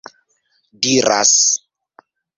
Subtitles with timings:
[0.81, 1.37] diras